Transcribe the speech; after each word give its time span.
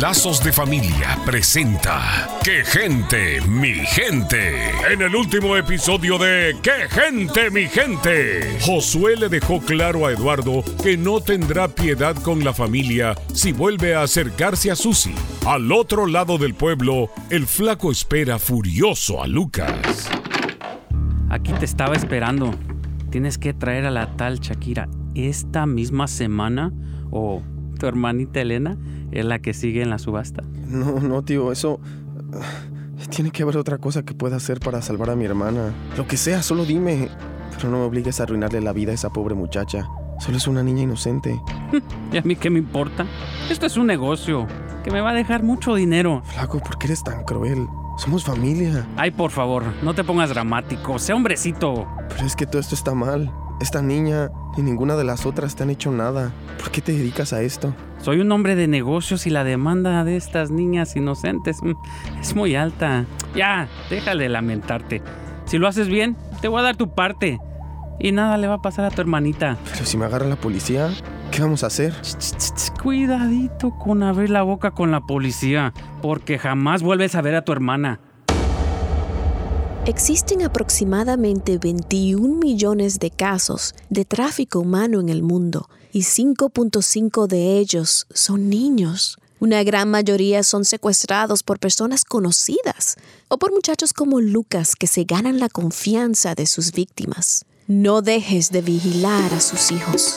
Lazos 0.00 0.42
de 0.42 0.50
Familia 0.50 1.18
presenta 1.26 2.26
¡Qué 2.42 2.64
gente, 2.64 3.38
mi 3.42 3.74
gente! 3.74 4.70
En 4.90 5.02
el 5.02 5.14
último 5.14 5.58
episodio 5.58 6.16
de 6.16 6.56
¡Qué 6.62 6.88
gente, 6.88 7.50
mi 7.50 7.66
gente! 7.66 8.58
Josué 8.62 9.16
le 9.18 9.28
dejó 9.28 9.60
claro 9.60 10.06
a 10.06 10.12
Eduardo 10.12 10.64
que 10.82 10.96
no 10.96 11.20
tendrá 11.20 11.68
piedad 11.68 12.16
con 12.16 12.42
la 12.42 12.54
familia 12.54 13.14
si 13.34 13.52
vuelve 13.52 13.94
a 13.94 14.00
acercarse 14.00 14.70
a 14.70 14.76
Susi. 14.76 15.14
Al 15.46 15.70
otro 15.70 16.06
lado 16.06 16.38
del 16.38 16.54
pueblo, 16.54 17.10
el 17.28 17.46
flaco 17.46 17.90
espera 17.92 18.38
furioso 18.38 19.22
a 19.22 19.26
Lucas. 19.26 20.08
Aquí 21.28 21.52
te 21.52 21.66
estaba 21.66 21.94
esperando. 21.94 22.54
Tienes 23.10 23.36
que 23.36 23.52
traer 23.52 23.84
a 23.84 23.90
la 23.90 24.16
tal 24.16 24.40
Shakira 24.40 24.88
esta 25.14 25.66
misma 25.66 26.08
semana 26.08 26.72
o 27.10 27.42
tu 27.78 27.86
hermanita 27.86 28.40
Elena 28.40 28.78
es 29.12 29.24
la 29.24 29.38
que 29.38 29.54
sigue 29.54 29.82
en 29.82 29.90
la 29.90 29.98
subasta. 29.98 30.42
No, 30.66 31.00
no, 31.00 31.22
tío, 31.22 31.52
eso... 31.52 31.80
Tiene 33.10 33.30
que 33.30 33.42
haber 33.42 33.56
otra 33.56 33.78
cosa 33.78 34.04
que 34.04 34.14
pueda 34.14 34.36
hacer 34.36 34.60
para 34.60 34.82
salvar 34.82 35.10
a 35.10 35.16
mi 35.16 35.24
hermana. 35.24 35.72
Lo 35.96 36.06
que 36.06 36.16
sea, 36.16 36.42
solo 36.42 36.64
dime. 36.64 37.08
Pero 37.56 37.70
no 37.70 37.78
me 37.78 37.84
obligues 37.84 38.20
a 38.20 38.24
arruinarle 38.24 38.60
la 38.60 38.72
vida 38.72 38.92
a 38.92 38.94
esa 38.94 39.10
pobre 39.10 39.34
muchacha. 39.34 39.88
Solo 40.20 40.36
es 40.36 40.46
una 40.46 40.62
niña 40.62 40.82
inocente. 40.82 41.40
¿Y 42.12 42.18
a 42.18 42.22
mí 42.22 42.36
qué 42.36 42.50
me 42.50 42.58
importa? 42.58 43.06
Esto 43.50 43.66
es 43.66 43.76
un 43.76 43.86
negocio 43.86 44.46
que 44.84 44.90
me 44.90 45.00
va 45.00 45.10
a 45.10 45.14
dejar 45.14 45.42
mucho 45.42 45.74
dinero. 45.74 46.22
Flaco, 46.24 46.60
¿por 46.60 46.78
qué 46.78 46.88
eres 46.88 47.02
tan 47.02 47.24
cruel? 47.24 47.66
Somos 47.96 48.24
familia. 48.24 48.86
Ay, 48.96 49.10
por 49.10 49.30
favor, 49.30 49.64
no 49.82 49.94
te 49.94 50.04
pongas 50.04 50.30
dramático. 50.30 50.98
Sea 50.98 51.16
hombrecito. 51.16 51.86
Pero 52.10 52.26
es 52.26 52.36
que 52.36 52.46
todo 52.46 52.60
esto 52.60 52.74
está 52.74 52.94
mal. 52.94 53.30
Esta 53.60 53.82
niña 53.82 54.30
ni 54.56 54.62
ninguna 54.62 54.96
de 54.96 55.04
las 55.04 55.26
otras 55.26 55.54
te 55.54 55.62
han 55.62 55.70
hecho 55.70 55.90
nada. 55.90 56.32
¿Por 56.58 56.70
qué 56.70 56.80
te 56.80 56.92
dedicas 56.92 57.34
a 57.34 57.42
esto? 57.42 57.74
Soy 58.00 58.20
un 58.20 58.32
hombre 58.32 58.56
de 58.56 58.66
negocios 58.66 59.26
y 59.26 59.30
la 59.30 59.44
demanda 59.44 60.02
de 60.02 60.16
estas 60.16 60.50
niñas 60.50 60.96
inocentes 60.96 61.62
mm, 61.62 61.72
es 62.20 62.34
muy 62.34 62.56
alta. 62.56 63.04
Ya, 63.34 63.68
déjale 63.90 64.30
lamentarte. 64.30 65.02
Si 65.44 65.58
lo 65.58 65.68
haces 65.68 65.88
bien, 65.88 66.16
te 66.40 66.48
voy 66.48 66.60
a 66.60 66.62
dar 66.62 66.76
tu 66.76 66.94
parte. 66.94 67.38
Y 67.98 68.12
nada 68.12 68.38
le 68.38 68.46
va 68.46 68.54
a 68.54 68.62
pasar 68.62 68.86
a 68.86 68.90
tu 68.90 69.02
hermanita. 69.02 69.58
Pero 69.70 69.84
si 69.84 69.98
me 69.98 70.06
agarra 70.06 70.26
la 70.26 70.36
policía, 70.36 70.88
¿qué 71.30 71.42
vamos 71.42 71.62
a 71.62 71.66
hacer? 71.66 71.92
Ch, 72.00 72.16
ch, 72.16 72.54
ch, 72.54 72.80
Cuidadito 72.82 73.72
con 73.72 74.02
abrir 74.02 74.30
la 74.30 74.40
boca 74.40 74.70
con 74.70 74.90
la 74.90 75.02
policía, 75.02 75.74
porque 76.00 76.38
jamás 76.38 76.82
vuelves 76.82 77.14
a 77.14 77.20
ver 77.20 77.34
a 77.34 77.44
tu 77.44 77.52
hermana. 77.52 78.00
Existen 79.86 80.42
aproximadamente 80.42 81.56
21 81.56 82.38
millones 82.38 82.98
de 82.98 83.10
casos 83.10 83.74
de 83.88 84.04
tráfico 84.04 84.60
humano 84.60 85.00
en 85.00 85.08
el 85.08 85.22
mundo 85.22 85.70
y 85.90 86.00
5.5 86.02 87.26
de 87.26 87.58
ellos 87.58 88.06
son 88.12 88.50
niños. 88.50 89.16
Una 89.40 89.62
gran 89.62 89.90
mayoría 89.90 90.42
son 90.42 90.66
secuestrados 90.66 91.42
por 91.42 91.58
personas 91.58 92.04
conocidas 92.04 92.96
o 93.28 93.38
por 93.38 93.52
muchachos 93.52 93.94
como 93.94 94.20
Lucas 94.20 94.76
que 94.76 94.86
se 94.86 95.04
ganan 95.04 95.40
la 95.40 95.48
confianza 95.48 96.34
de 96.34 96.44
sus 96.44 96.72
víctimas. 96.72 97.46
No 97.66 98.02
dejes 98.02 98.50
de 98.50 98.60
vigilar 98.60 99.32
a 99.32 99.40
sus 99.40 99.72
hijos. 99.72 100.16